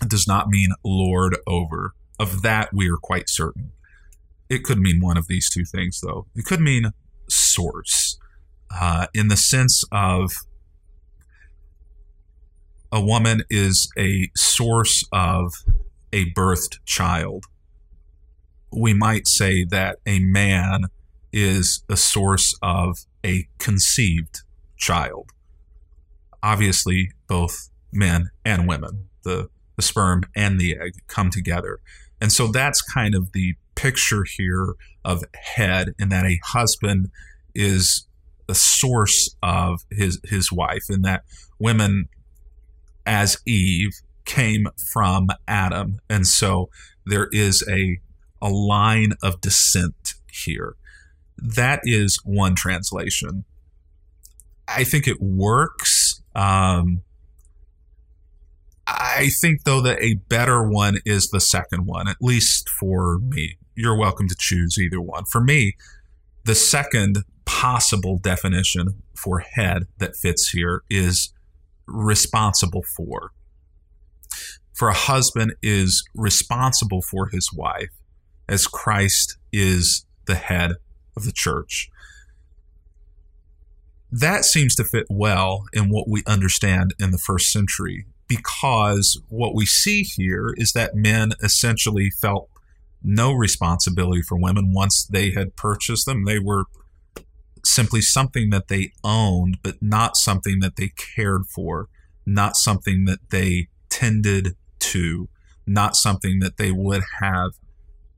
it 0.01 0.09
does 0.09 0.27
not 0.27 0.47
mean 0.47 0.69
lord 0.83 1.37
over. 1.47 1.93
Of 2.19 2.41
that, 2.41 2.69
we 2.73 2.89
are 2.89 2.97
quite 2.97 3.29
certain. 3.29 3.71
It 4.49 4.63
could 4.63 4.79
mean 4.79 5.01
one 5.01 5.17
of 5.17 5.27
these 5.27 5.49
two 5.51 5.65
things, 5.65 6.01
though. 6.01 6.25
It 6.35 6.45
could 6.45 6.61
mean 6.61 6.91
source, 7.29 8.17
uh, 8.71 9.07
in 9.13 9.27
the 9.27 9.37
sense 9.37 9.83
of 9.91 10.31
a 12.91 13.01
woman 13.01 13.43
is 13.49 13.91
a 13.97 14.29
source 14.35 15.03
of 15.11 15.53
a 16.13 16.31
birthed 16.33 16.77
child. 16.85 17.45
We 18.71 18.93
might 18.93 19.27
say 19.27 19.65
that 19.65 19.97
a 20.05 20.19
man 20.19 20.85
is 21.31 21.83
a 21.89 21.97
source 21.97 22.57
of 22.61 22.99
a 23.25 23.47
conceived 23.59 24.41
child. 24.77 25.31
Obviously, 26.41 27.11
both 27.27 27.69
men 27.91 28.29
and 28.45 28.67
women, 28.67 29.09
the, 29.23 29.49
the 29.75 29.81
sperm 29.81 30.23
and 30.35 30.59
the 30.59 30.77
egg, 30.77 30.93
come 31.07 31.29
together. 31.29 31.79
And 32.21 32.31
so 32.31 32.47
that's 32.47 32.81
kind 32.81 33.15
of 33.15 33.31
the 33.33 33.55
picture 33.75 34.25
here 34.37 34.73
of 35.05 35.23
head, 35.35 35.93
and 35.99 36.11
that 36.11 36.25
a 36.25 36.39
husband 36.43 37.09
is 37.53 38.07
a 38.49 38.55
source 38.55 39.35
of 39.43 39.81
his 39.91 40.19
his 40.23 40.51
wife, 40.51 40.83
and 40.89 41.03
that 41.05 41.23
women, 41.59 42.07
as 43.05 43.37
Eve, 43.45 43.91
came 44.27 44.67
from 44.91 45.29
Adam, 45.47 45.99
and 46.07 46.27
so 46.27 46.69
there 47.07 47.29
is 47.31 47.67
a 47.67 47.97
a 48.39 48.49
line 48.49 49.13
of 49.23 49.41
descent 49.41 50.13
here. 50.31 50.75
That 51.37 51.79
is 51.83 52.19
one 52.23 52.53
translation. 52.53 53.45
I 54.67 54.83
think 54.83 55.07
it 55.07 55.19
works. 55.19 56.21
Um, 56.35 57.01
I 58.85 59.29
think, 59.41 59.63
though, 59.63 59.81
that 59.81 60.01
a 60.01 60.15
better 60.29 60.63
one 60.67 60.99
is 61.05 61.29
the 61.29 61.39
second 61.39 61.87
one, 61.87 62.07
at 62.07 62.17
least 62.21 62.69
for 62.69 63.19
me. 63.19 63.57
You're 63.75 63.97
welcome 63.97 64.27
to 64.27 64.35
choose 64.37 64.77
either 64.77 65.01
one. 65.01 65.25
For 65.25 65.41
me, 65.41 65.75
the 66.45 66.55
second 66.55 67.23
possible 67.45 68.17
definition 68.17 69.01
for 69.15 69.39
head 69.39 69.87
that 69.97 70.15
fits 70.15 70.49
here 70.49 70.83
is 70.89 71.33
responsible 71.87 72.83
for. 72.95 73.31
For 74.77 74.89
a 74.89 74.93
husband 74.93 75.55
is 75.63 76.07
responsible 76.13 77.01
for 77.01 77.29
his 77.29 77.51
wife 77.51 77.89
as 78.47 78.67
Christ 78.67 79.37
is 79.51 80.05
the 80.27 80.35
head 80.35 80.73
of 81.15 81.25
the 81.25 81.31
church. 81.31 81.89
That 84.11 84.45
seems 84.45 84.75
to 84.75 84.83
fit 84.83 85.07
well 85.09 85.63
in 85.73 85.89
what 85.89 86.07
we 86.07 86.21
understand 86.27 86.93
in 86.99 87.09
the 87.09 87.17
first 87.17 87.51
century 87.51 88.05
because 88.27 89.19
what 89.29 89.55
we 89.55 89.65
see 89.65 90.03
here 90.03 90.53
is 90.57 90.73
that 90.73 90.93
men 90.93 91.31
essentially 91.41 92.11
felt 92.11 92.47
no 93.01 93.33
responsibility 93.33 94.21
for 94.21 94.37
women 94.37 94.73
once 94.73 95.07
they 95.07 95.31
had 95.31 95.55
purchased 95.55 96.05
them. 96.05 96.25
They 96.25 96.37
were 96.37 96.65
simply 97.65 98.01
something 98.01 98.51
that 98.51 98.67
they 98.67 98.91
owned, 99.03 99.57
but 99.63 99.81
not 99.81 100.17
something 100.17 100.59
that 100.59 100.75
they 100.75 100.89
cared 101.15 101.47
for, 101.47 101.87
not 102.27 102.55
something 102.55 103.05
that 103.05 103.31
they 103.31 103.69
tended 103.89 104.55
to, 104.79 105.29
not 105.65 105.95
something 105.95 106.39
that 106.39 106.57
they 106.57 106.71
would 106.71 107.03
have 107.21 107.51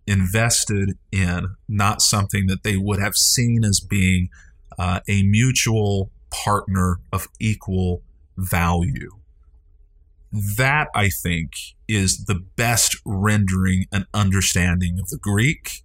invested 0.08 0.98
in, 1.12 1.56
not 1.68 2.02
something 2.02 2.48
that 2.48 2.64
they 2.64 2.78
would 2.78 3.00
have 3.00 3.16
seen 3.16 3.64
as 3.64 3.80
being 3.80 4.30
uh, 4.78 5.00
a 5.08 5.24
mutual 5.24 6.12
partner 6.32 7.00
of 7.12 7.28
equal 7.40 8.02
value 8.38 9.20
that 10.32 10.90
I 10.94 11.10
think 11.24 11.52
is 11.88 12.26
the 12.26 12.40
best 12.56 12.98
rendering 13.06 13.86
and 13.92 14.06
understanding 14.14 15.00
of 15.00 15.10
the 15.10 15.18
Greek 15.18 15.84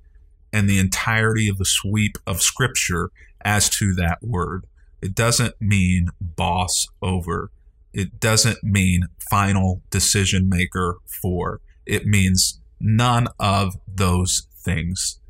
and 0.52 0.68
the 0.68 0.78
entirety 0.78 1.48
of 1.48 1.58
the 1.58 1.64
sweep 1.64 2.18
of 2.26 2.42
scripture 2.42 3.10
as 3.44 3.68
to 3.70 3.94
that 3.94 4.18
word. 4.22 4.66
It 5.02 5.14
doesn't 5.14 5.54
mean 5.60 6.08
boss 6.20 6.86
over. 7.02 7.50
It 7.94 8.18
doesn't 8.18 8.64
mean 8.64 9.06
final 9.30 9.80
decision 9.88 10.48
maker 10.48 10.96
for. 11.22 11.60
It 11.86 12.06
means 12.06 12.60
none 12.80 13.28
of 13.38 13.76
those 13.86 14.48
things. 14.64 15.20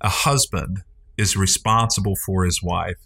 A 0.00 0.08
husband 0.08 0.82
is 1.16 1.36
responsible 1.36 2.16
for 2.26 2.44
his 2.44 2.60
wife, 2.60 2.96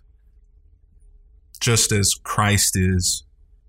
just 1.60 1.92
as 1.92 2.14
Christ 2.22 2.74
is 2.74 3.24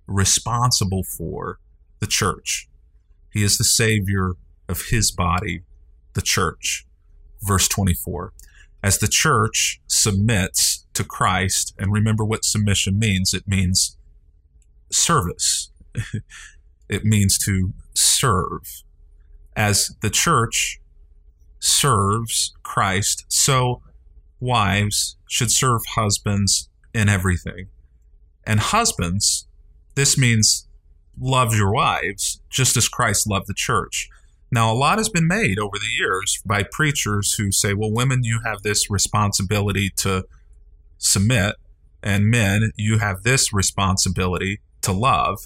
responsible 0.07 1.03
for 1.17 1.59
the 1.99 2.07
church. 2.07 2.69
He 3.33 3.43
is 3.43 3.57
the 3.57 3.65
Savior 3.65 4.35
of 4.69 4.83
his 4.91 5.11
body, 5.11 5.63
the 6.13 6.21
church. 6.21 6.85
Verse 7.41 7.67
24. 7.67 8.31
As 8.81 8.99
the 8.99 9.09
church 9.09 9.81
submits 9.87 10.85
to 10.93 11.03
Christ, 11.03 11.73
and 11.77 11.91
remember 11.91 12.23
what 12.23 12.45
submission 12.45 12.97
means 12.97 13.33
it 13.33 13.45
means 13.45 13.97
service, 14.95 15.71
it 16.89 17.03
means 17.03 17.37
to 17.45 17.73
serve. 17.93 18.83
As 19.55 19.95
the 20.01 20.09
church 20.09 20.79
serves 21.59 22.53
Christ, 22.63 23.25
so 23.29 23.81
wives 24.39 25.17
should 25.29 25.51
serve 25.51 25.81
husbands 25.95 26.69
in 26.93 27.09
everything. 27.09 27.67
And 28.45 28.59
husbands 28.59 29.47
this 29.95 30.17
means 30.17 30.67
love 31.19 31.55
your 31.55 31.71
wives 31.71 32.41
just 32.49 32.77
as 32.77 32.87
Christ 32.87 33.27
loved 33.27 33.47
the 33.47 33.53
church. 33.55 34.09
Now, 34.51 34.71
a 34.71 34.75
lot 34.75 34.99
has 34.99 35.09
been 35.09 35.27
made 35.27 35.57
over 35.57 35.77
the 35.77 35.91
years 35.97 36.41
by 36.45 36.63
preachers 36.69 37.33
who 37.33 37.51
say, 37.51 37.73
well, 37.73 37.91
women, 37.91 38.23
you 38.23 38.41
have 38.45 38.61
this 38.61 38.89
responsibility 38.89 39.89
to 39.97 40.25
submit, 40.97 41.55
and 42.03 42.29
men, 42.29 42.71
you 42.75 42.99
have 42.99 43.23
this 43.23 43.51
responsibility 43.51 44.59
to 44.85 44.91
love. 44.91 45.39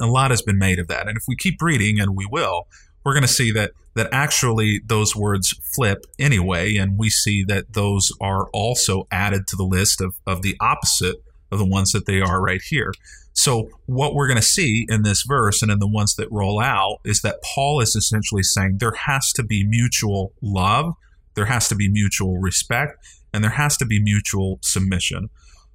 A 0.00 0.06
lot 0.06 0.30
has 0.30 0.42
been 0.42 0.58
made 0.58 0.78
of 0.78 0.88
that. 0.88 1.08
And 1.08 1.16
if 1.16 1.24
we 1.26 1.36
keep 1.36 1.62
reading, 1.62 2.00
and 2.00 2.16
we 2.16 2.26
will, 2.30 2.66
we're 3.04 3.12
going 3.12 3.22
to 3.22 3.28
see 3.28 3.52
that 3.52 3.72
that 3.94 4.08
actually 4.12 4.80
those 4.84 5.14
words 5.14 5.54
flip 5.74 6.04
anyway, 6.18 6.76
and 6.76 6.98
we 6.98 7.10
see 7.10 7.44
that 7.44 7.74
those 7.74 8.10
are 8.20 8.48
also 8.52 9.06
added 9.10 9.46
to 9.46 9.56
the 9.56 9.64
list 9.64 10.00
of, 10.00 10.16
of 10.26 10.42
the 10.42 10.56
opposite 10.60 11.16
of 11.52 11.58
the 11.58 11.66
ones 11.66 11.92
that 11.92 12.06
they 12.06 12.20
are 12.20 12.42
right 12.42 12.62
here. 12.68 12.92
So, 13.34 13.68
what 13.86 14.14
we're 14.14 14.26
going 14.26 14.40
to 14.40 14.42
see 14.42 14.86
in 14.88 15.02
this 15.02 15.22
verse 15.22 15.62
and 15.62 15.70
in 15.70 15.78
the 15.78 15.88
ones 15.88 16.14
that 16.16 16.30
roll 16.30 16.60
out 16.60 16.98
is 17.04 17.20
that 17.22 17.42
Paul 17.42 17.80
is 17.80 17.94
essentially 17.96 18.42
saying 18.42 18.78
there 18.78 18.92
has 19.06 19.32
to 19.32 19.42
be 19.42 19.66
mutual 19.66 20.32
love, 20.40 20.94
there 21.34 21.46
has 21.46 21.68
to 21.68 21.74
be 21.74 21.88
mutual 21.88 22.38
respect, 22.38 22.96
and 23.32 23.42
there 23.42 23.52
has 23.52 23.76
to 23.78 23.86
be 23.86 24.00
mutual 24.00 24.58
submission. 24.62 25.30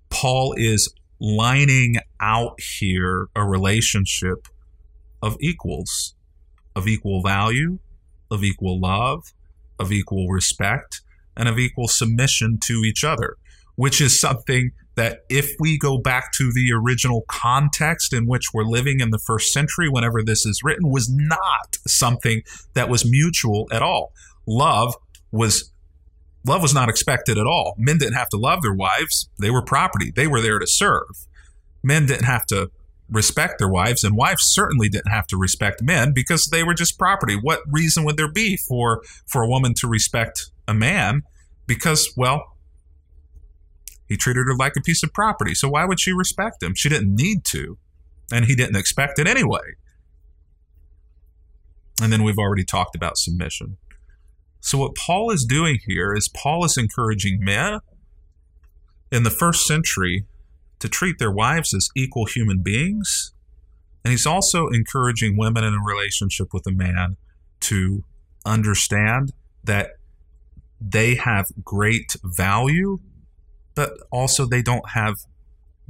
Paul 0.09 0.53
is 0.57 0.93
lining 1.19 1.95
out 2.19 2.59
here 2.79 3.27
a 3.35 3.45
relationship 3.45 4.47
of 5.21 5.38
equals, 5.41 6.15
of 6.75 6.88
equal 6.88 7.21
value, 7.21 7.79
of 8.31 8.43
equal 8.43 8.79
love, 8.79 9.33
of 9.79 9.91
equal 9.91 10.27
respect, 10.27 11.01
and 11.35 11.47
of 11.49 11.57
equal 11.57 11.88
submission 11.88 12.59
to 12.65 12.83
each 12.85 13.03
other, 13.03 13.35
which 13.75 14.01
is 14.01 14.19
something 14.19 14.71
that 14.95 15.19
if 15.29 15.51
we 15.59 15.77
go 15.77 15.97
back 15.97 16.31
to 16.33 16.51
the 16.51 16.71
original 16.73 17.23
context 17.29 18.11
in 18.11 18.27
which 18.27 18.47
we're 18.53 18.65
living 18.65 18.99
in 18.99 19.11
the 19.11 19.19
first 19.19 19.53
century, 19.53 19.88
whenever 19.88 20.21
this 20.21 20.45
is 20.45 20.61
written, 20.63 20.89
was 20.89 21.09
not 21.09 21.77
something 21.88 22.41
that 22.73 22.89
was 22.89 23.09
mutual 23.09 23.67
at 23.71 23.81
all. 23.81 24.11
Love 24.45 24.93
was 25.31 25.71
love 26.46 26.62
was 26.62 26.74
not 26.74 26.89
expected 26.89 27.38
at 27.38 27.48
all. 27.48 27.75
Men 27.77 27.98
didn't 27.98 28.15
have 28.15 28.29
to 28.29 28.38
love 28.38 28.62
their 28.62 28.74
wives; 28.74 29.29
they 29.39 29.50
were 29.50 29.62
property. 29.62 30.12
They 30.15 30.27
were 30.27 30.41
there 30.41 30.60
to 30.60 30.67
serve. 30.67 31.27
Men 31.84 32.05
didn't 32.05 32.25
have 32.25 32.46
to 32.48 32.72
respect 33.10 33.58
their 33.58 33.69
wives, 33.69 34.03
and 34.03 34.15
wives 34.15 34.43
certainly 34.46 34.89
didn't 34.89 35.12
have 35.12 35.27
to 35.27 35.38
respect 35.38 35.81
men 35.81 36.13
because 36.13 36.46
they 36.46 36.63
were 36.63 36.74
just 36.74 36.98
property. 36.98 37.36
What 37.36 37.62
reason 37.67 38.03
would 38.05 38.17
there 38.17 38.31
be 38.31 38.58
for 38.58 39.01
for 39.27 39.43
a 39.43 39.48
woman 39.48 39.74
to 39.75 39.88
respect 39.88 40.51
a 40.67 40.74
man? 40.74 41.24
Because, 41.65 42.12
well, 42.15 42.55
he 44.08 44.17
treated 44.17 44.46
her 44.48 44.55
like 44.55 44.74
a 44.75 44.81
piece 44.81 45.03
of 45.03 45.13
property. 45.13 45.53
So 45.53 45.69
why 45.69 45.86
would 45.86 46.00
she 46.00 46.12
respect 46.12 46.63
him? 46.63 46.74
She 46.75 46.89
didn't 46.89 47.15
need 47.15 47.46
to, 47.46 47.77
and 48.31 48.46
he 48.46 48.55
didn't 48.55 48.75
expect 48.75 49.19
it 49.19 49.27
anyway. 49.27 49.75
And 52.01 52.12
then 52.12 52.24
we've 52.24 52.38
already 52.38 52.63
talked 52.63 52.96
about 52.96 53.17
submission. 53.17 53.77
So, 54.59 54.77
what 54.77 54.95
Paul 54.95 55.31
is 55.31 55.45
doing 55.45 55.79
here 55.85 56.13
is 56.13 56.27
Paul 56.27 56.65
is 56.65 56.77
encouraging 56.77 57.39
men 57.41 57.79
in 59.11 59.23
the 59.23 59.29
first 59.29 59.65
century 59.65 60.25
to 60.79 60.89
treat 60.89 61.17
their 61.19 61.31
wives 61.31 61.73
as 61.73 61.89
equal 61.95 62.25
human 62.25 62.61
beings. 62.61 63.33
And 64.03 64.11
he's 64.11 64.25
also 64.25 64.67
encouraging 64.67 65.37
women 65.37 65.63
in 65.63 65.73
a 65.73 65.83
relationship 65.83 66.53
with 66.53 66.65
a 66.67 66.71
man 66.71 67.17
to 67.61 68.03
understand 68.45 69.33
that 69.63 69.91
they 70.79 71.15
have 71.15 71.47
great 71.63 72.15
value, 72.23 72.99
but 73.75 73.91
also 74.11 74.45
they 74.45 74.61
don't 74.61 74.89
have 74.91 75.15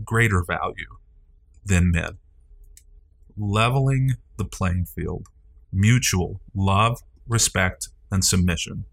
greater 0.03 0.43
value 0.43 0.97
than 1.63 1.91
men. 1.91 2.17
Leveling 3.37 4.15
the 4.37 4.45
playing 4.45 4.85
field, 4.85 5.27
mutual 5.71 6.41
love, 6.55 6.99
respect, 7.27 7.89
and 8.11 8.23
submission. 8.23 8.85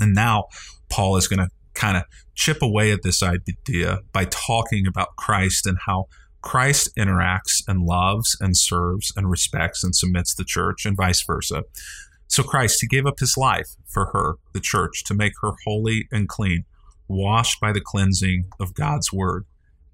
And 0.00 0.14
now 0.14 0.44
Paul 0.88 1.16
is 1.16 1.28
going 1.28 1.40
to 1.40 1.48
kind 1.74 1.96
of 1.96 2.04
chip 2.34 2.62
away 2.62 2.92
at 2.92 3.02
this 3.02 3.22
idea 3.22 4.00
by 4.12 4.24
talking 4.24 4.86
about 4.86 5.16
Christ 5.16 5.66
and 5.66 5.78
how 5.86 6.06
Christ 6.40 6.90
interacts 6.96 7.62
and 7.66 7.82
loves 7.82 8.36
and 8.40 8.56
serves 8.56 9.12
and 9.16 9.30
respects 9.30 9.82
and 9.82 9.94
submits 9.94 10.34
the 10.34 10.44
church 10.44 10.86
and 10.86 10.96
vice 10.96 11.22
versa. 11.24 11.64
So 12.28 12.42
Christ, 12.42 12.78
he 12.80 12.86
gave 12.86 13.06
up 13.06 13.20
his 13.20 13.36
life 13.36 13.70
for 13.86 14.10
her, 14.12 14.34
the 14.52 14.60
church, 14.60 15.02
to 15.04 15.14
make 15.14 15.32
her 15.42 15.52
holy 15.64 16.06
and 16.12 16.28
clean, 16.28 16.64
washed 17.08 17.60
by 17.60 17.72
the 17.72 17.80
cleansing 17.80 18.46
of 18.60 18.74
God's 18.74 19.12
word. 19.12 19.46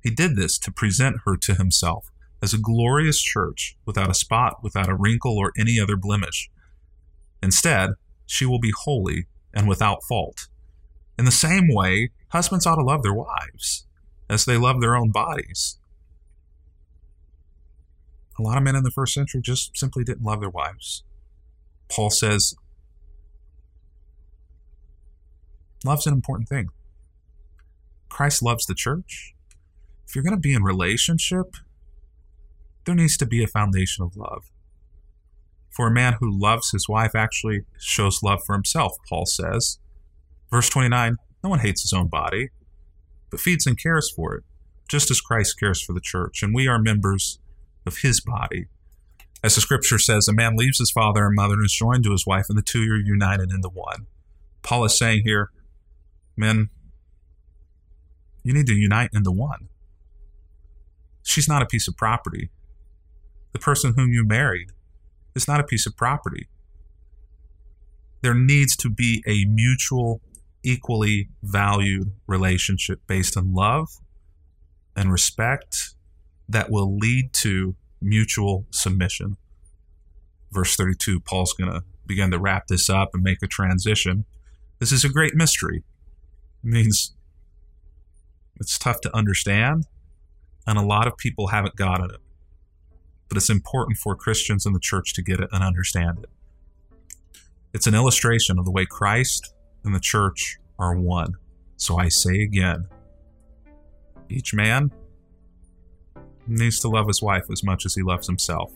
He 0.02 0.10
did 0.10 0.36
this 0.36 0.58
to 0.58 0.72
present 0.72 1.16
her 1.24 1.36
to 1.36 1.54
himself 1.54 2.10
as 2.42 2.52
a 2.52 2.58
glorious 2.58 3.22
church 3.22 3.76
without 3.86 4.10
a 4.10 4.14
spot, 4.14 4.58
without 4.62 4.90
a 4.90 4.96
wrinkle, 4.96 5.38
or 5.38 5.52
any 5.58 5.80
other 5.80 5.96
blemish. 5.96 6.50
Instead, 7.42 7.90
she 8.26 8.46
will 8.46 8.58
be 8.58 8.72
holy 8.84 9.26
and 9.52 9.68
without 9.68 10.02
fault. 10.08 10.48
In 11.18 11.24
the 11.24 11.30
same 11.30 11.68
way, 11.68 12.10
husbands 12.28 12.66
ought 12.66 12.76
to 12.76 12.82
love 12.82 13.02
their 13.02 13.14
wives 13.14 13.86
as 14.28 14.44
they 14.44 14.56
love 14.56 14.80
their 14.80 14.96
own 14.96 15.10
bodies. 15.10 15.78
A 18.38 18.42
lot 18.42 18.56
of 18.56 18.64
men 18.64 18.74
in 18.74 18.82
the 18.82 18.90
first 18.90 19.14
century 19.14 19.40
just 19.40 19.76
simply 19.76 20.02
didn't 20.02 20.24
love 20.24 20.40
their 20.40 20.50
wives. 20.50 21.04
Paul 21.88 22.10
says, 22.10 22.54
Love's 25.84 26.06
an 26.06 26.14
important 26.14 26.48
thing. 26.48 26.68
Christ 28.08 28.42
loves 28.42 28.64
the 28.64 28.74
church. 28.74 29.34
If 30.08 30.14
you're 30.14 30.24
going 30.24 30.36
to 30.36 30.40
be 30.40 30.54
in 30.54 30.62
relationship, 30.62 31.56
there 32.86 32.94
needs 32.94 33.16
to 33.18 33.26
be 33.26 33.42
a 33.42 33.46
foundation 33.46 34.02
of 34.02 34.16
love. 34.16 34.50
For 35.74 35.88
a 35.88 35.92
man 35.92 36.16
who 36.20 36.30
loves 36.30 36.70
his 36.70 36.88
wife 36.88 37.16
actually 37.16 37.62
shows 37.78 38.22
love 38.22 38.40
for 38.46 38.54
himself, 38.54 38.92
Paul 39.08 39.26
says. 39.26 39.78
Verse 40.48 40.70
29 40.70 41.16
No 41.42 41.50
one 41.50 41.58
hates 41.58 41.82
his 41.82 41.92
own 41.92 42.06
body, 42.06 42.50
but 43.30 43.40
feeds 43.40 43.66
and 43.66 43.80
cares 43.80 44.10
for 44.14 44.34
it, 44.34 44.44
just 44.88 45.10
as 45.10 45.20
Christ 45.20 45.58
cares 45.58 45.82
for 45.82 45.92
the 45.92 46.00
church, 46.00 46.42
and 46.42 46.54
we 46.54 46.68
are 46.68 46.78
members 46.78 47.40
of 47.84 47.98
his 47.98 48.20
body. 48.20 48.66
As 49.42 49.56
the 49.56 49.60
scripture 49.60 49.98
says, 49.98 50.28
a 50.28 50.32
man 50.32 50.56
leaves 50.56 50.78
his 50.78 50.92
father 50.92 51.26
and 51.26 51.34
mother 51.34 51.54
and 51.54 51.64
is 51.64 51.72
joined 51.72 52.04
to 52.04 52.12
his 52.12 52.24
wife, 52.24 52.46
and 52.48 52.56
the 52.56 52.62
two 52.62 52.82
are 52.92 52.96
united 52.96 53.50
into 53.50 53.68
one. 53.68 54.06
Paul 54.62 54.84
is 54.84 54.96
saying 54.96 55.22
here, 55.24 55.50
men, 56.36 56.70
you 58.44 58.54
need 58.54 58.66
to 58.68 58.74
unite 58.74 59.10
into 59.12 59.32
one. 59.32 59.68
She's 61.24 61.48
not 61.48 61.62
a 61.62 61.66
piece 61.66 61.88
of 61.88 61.96
property. 61.96 62.50
The 63.52 63.58
person 63.58 63.94
whom 63.94 64.12
you 64.12 64.24
married 64.24 64.70
is 65.34 65.48
not 65.48 65.60
a 65.60 65.64
piece 65.64 65.86
of 65.86 65.96
property. 65.96 66.48
There 68.22 68.34
needs 68.34 68.76
to 68.76 68.90
be 68.90 69.22
a 69.26 69.44
mutual, 69.44 70.20
equally 70.62 71.28
valued 71.42 72.12
relationship 72.26 73.00
based 73.06 73.36
on 73.36 73.54
love 73.54 73.88
and 74.96 75.12
respect 75.12 75.94
that 76.48 76.70
will 76.70 76.96
lead 76.96 77.32
to 77.34 77.74
mutual 78.00 78.66
submission. 78.70 79.36
Verse 80.52 80.76
32, 80.76 81.20
Paul's 81.20 81.52
going 81.52 81.70
to 81.70 81.82
begin 82.06 82.30
to 82.30 82.38
wrap 82.38 82.66
this 82.68 82.88
up 82.88 83.10
and 83.12 83.22
make 83.22 83.42
a 83.42 83.46
transition. 83.46 84.24
This 84.78 84.92
is 84.92 85.04
a 85.04 85.08
great 85.08 85.34
mystery. 85.34 85.82
It 86.62 86.70
means 86.70 87.14
it's 88.60 88.78
tough 88.78 89.00
to 89.02 89.16
understand, 89.16 89.86
and 90.66 90.78
a 90.78 90.82
lot 90.82 91.06
of 91.06 91.16
people 91.16 91.48
haven't 91.48 91.76
gotten 91.76 92.10
it 92.10 92.20
but 93.34 93.38
it's 93.38 93.50
important 93.50 93.98
for 93.98 94.14
Christians 94.14 94.64
in 94.64 94.74
the 94.74 94.78
church 94.78 95.12
to 95.14 95.20
get 95.20 95.40
it 95.40 95.48
and 95.50 95.64
understand 95.64 96.20
it. 96.20 96.30
It's 97.72 97.88
an 97.88 97.94
illustration 97.96 98.60
of 98.60 98.64
the 98.64 98.70
way 98.70 98.86
Christ 98.86 99.52
and 99.82 99.92
the 99.92 99.98
church 99.98 100.58
are 100.78 100.94
one. 100.94 101.32
So 101.76 101.98
I 101.98 102.10
say 102.10 102.42
again 102.42 102.86
each 104.28 104.54
man 104.54 104.92
needs 106.46 106.78
to 106.78 106.88
love 106.88 107.08
his 107.08 107.20
wife 107.20 107.46
as 107.50 107.64
much 107.64 107.84
as 107.84 107.96
he 107.96 108.04
loves 108.04 108.28
himself. 108.28 108.72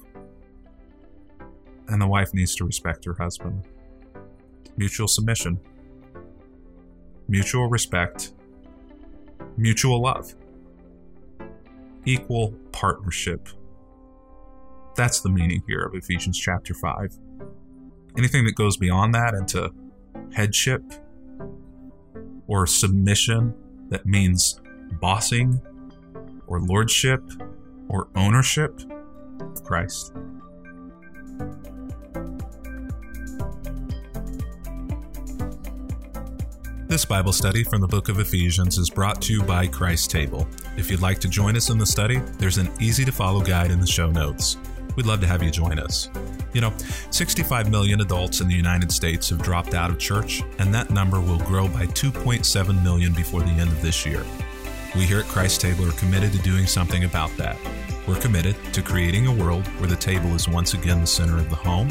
And 1.87 2.03
the 2.03 2.09
wife 2.09 2.35
needs 2.35 2.57
to 2.57 2.65
respect 2.65 3.05
her 3.05 3.15
husband. 3.15 3.63
Mutual 4.77 5.07
submission, 5.07 5.61
mutual 7.29 7.69
respect, 7.69 8.33
mutual 9.57 10.03
love, 10.03 10.35
equal 12.05 12.51
partnership 12.73 13.49
that's 14.99 15.21
the 15.21 15.29
meaning 15.29 15.63
here 15.69 15.83
of 15.83 15.95
Ephesians 15.95 16.37
chapter 16.37 16.75
5. 16.75 17.17
Anything 18.19 18.45
that 18.47 18.57
goes 18.57 18.77
beyond 18.77 19.15
that 19.15 19.33
into 19.33 19.71
headship 20.35 20.83
or 22.49 22.67
submission 22.67 23.55
that 23.91 24.05
means 24.05 24.61
bossing 25.01 25.61
or 26.49 26.61
lordship 26.61 27.23
or 27.89 28.09
ownership 28.17 28.81
of 29.41 29.63
Christ. 29.63 30.13
This 36.89 37.05
Bible 37.05 37.33
study 37.33 37.63
from 37.63 37.81
the 37.81 37.87
book 37.87 38.09
of 38.09 38.19
Ephesians 38.19 38.79
is 38.79 38.91
brought 38.91 39.23
to 39.23 39.33
you 39.33 39.43
by 39.45 39.69
Christ 39.69 40.11
Table. 40.11 40.49
If 40.77 40.91
you'd 40.91 41.03
like 41.03 41.21
to 41.21 41.29
join 41.29 41.57
us 41.57 41.71
in 41.71 41.79
the 41.79 41.87
study, 41.87 42.17
there's 42.39 42.59
an 42.59 42.69
easy 42.81 43.05
to 43.05 43.13
follow 43.13 43.41
guide 43.41 43.71
in 43.71 43.79
the 43.79 43.87
show 43.87 44.11
notes. 44.11 44.57
We'd 44.99 45.07
love 45.07 45.21
to 45.21 45.29
have 45.29 45.45
you 45.45 45.53
join 45.53 45.79
us. 45.79 46.11
You 46.53 46.61
know, 46.61 46.73
65 47.11 47.71
million 47.71 48.01
adults 48.01 48.41
in 48.41 48.49
the 48.49 48.55
United 48.57 48.91
States 48.91 49.31
have 49.31 49.41
dropped 49.41 49.73
out 49.73 49.91
of 49.91 49.99
church, 50.01 50.43
and 50.59 50.75
that 50.75 50.91
number 50.91 51.21
will 51.21 51.39
grow 51.39 51.69
by 51.69 51.87
2.7 51.87 52.83
million 52.83 53.13
before 53.13 53.43
the 53.43 53.51
end 53.51 53.71
of 53.71 53.81
this 53.81 54.05
year. 54.05 54.25
We 54.97 55.07
here 55.07 55.21
at 55.21 55.27
Christ 55.27 55.61
Table 55.61 55.87
are 55.89 55.93
committed 55.93 56.33
to 56.33 56.39
doing 56.39 56.67
something 56.67 57.05
about 57.05 57.31
that. 57.37 57.57
We're 58.09 58.19
committed 58.19 58.57
to 58.73 58.83
creating 58.83 59.29
a 59.29 59.33
world 59.33 59.69
where 59.79 59.89
the 59.89 59.95
table 59.95 60.35
is 60.35 60.49
once 60.49 60.75
again 60.75 61.01
the 61.01 61.07
center 61.07 61.39
of 61.39 61.49
the 61.49 61.55
home, 61.55 61.91